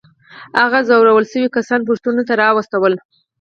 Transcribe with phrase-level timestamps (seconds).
[0.61, 2.93] هغه ځورول شوي کسان پوستونو ته راوستل.